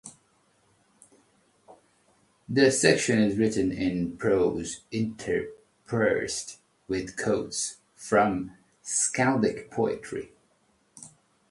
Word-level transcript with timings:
The 2.49 2.71
section 2.71 3.19
is 3.19 3.37
written 3.37 3.71
in 3.71 4.17
prose 4.17 4.81
interspersed 4.91 6.57
with 6.87 7.15
quotes 7.17 7.77
from 7.93 8.57
skaldic 8.83 9.69
poetry. 9.69 10.31